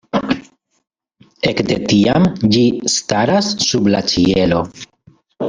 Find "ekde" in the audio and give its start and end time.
1.49-1.77